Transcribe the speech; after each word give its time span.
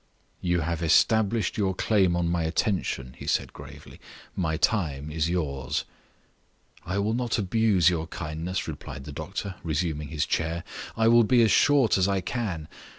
"You 0.41 0.61
have 0.61 0.81
established 0.81 1.59
your 1.59 1.75
claim 1.75 2.15
on 2.15 2.27
my 2.27 2.41
attention," 2.41 3.13
he 3.19 3.27
said, 3.27 3.53
gravely. 3.53 3.99
"My 4.35 4.57
time 4.57 5.11
is 5.11 5.29
yours." 5.29 5.85
"I 6.83 6.97
will 6.97 7.13
not 7.13 7.37
abuse 7.37 7.87
your 7.87 8.07
kindness," 8.07 8.67
replied 8.67 9.03
the 9.03 9.11
doctor, 9.11 9.57
resuming 9.63 10.07
his 10.07 10.25
chair. 10.25 10.63
"I 10.97 11.07
will 11.07 11.23
be 11.23 11.43
as 11.43 11.51
short 11.51 11.99
as 11.99 12.07
I 12.07 12.19
can. 12.19 12.67